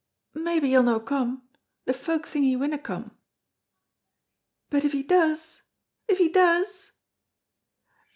"Maybe 0.33 0.69
he'll 0.69 0.81
no 0.81 0.99
come. 0.99 1.47
The 1.85 1.93
folk 1.93 2.25
think 2.25 2.45
he 2.45 2.55
winna 2.55 2.79
come." 2.79 3.15
"But 4.71 4.83
if 4.83 4.93
he 4.93 5.03
does, 5.03 5.61
if 6.07 6.17
he 6.17 6.27
does!" 6.29 6.91